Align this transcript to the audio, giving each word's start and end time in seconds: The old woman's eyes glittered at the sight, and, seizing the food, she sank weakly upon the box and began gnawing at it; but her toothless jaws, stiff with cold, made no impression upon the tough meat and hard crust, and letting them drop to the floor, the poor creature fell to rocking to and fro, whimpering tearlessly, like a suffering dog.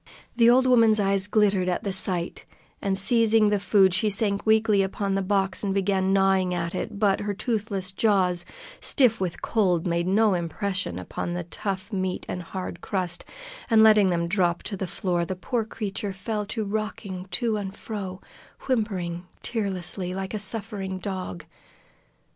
The 0.35 0.49
old 0.49 0.65
woman's 0.65 0.99
eyes 0.99 1.27
glittered 1.27 1.69
at 1.69 1.83
the 1.83 1.93
sight, 1.93 2.45
and, 2.81 2.97
seizing 2.97 3.49
the 3.49 3.59
food, 3.59 3.93
she 3.93 4.09
sank 4.09 4.47
weakly 4.47 4.81
upon 4.81 5.13
the 5.13 5.21
box 5.21 5.63
and 5.63 5.75
began 5.75 6.11
gnawing 6.11 6.55
at 6.55 6.73
it; 6.73 6.97
but 6.97 7.19
her 7.19 7.35
toothless 7.35 7.91
jaws, 7.91 8.43
stiff 8.79 9.21
with 9.21 9.43
cold, 9.43 9.85
made 9.85 10.07
no 10.07 10.33
impression 10.33 10.97
upon 10.97 11.35
the 11.35 11.43
tough 11.43 11.93
meat 11.93 12.25
and 12.27 12.41
hard 12.41 12.81
crust, 12.81 13.25
and 13.69 13.83
letting 13.83 14.09
them 14.09 14.27
drop 14.27 14.63
to 14.63 14.75
the 14.75 14.87
floor, 14.87 15.23
the 15.23 15.35
poor 15.35 15.63
creature 15.63 16.13
fell 16.13 16.47
to 16.47 16.63
rocking 16.65 17.27
to 17.29 17.57
and 17.57 17.75
fro, 17.75 18.21
whimpering 18.61 19.27
tearlessly, 19.43 20.15
like 20.15 20.33
a 20.33 20.39
suffering 20.39 20.97
dog. 20.97 21.45